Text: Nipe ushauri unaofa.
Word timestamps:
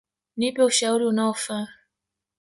Nipe 0.37 0.63
ushauri 0.69 1.05
unaofa. 1.11 1.57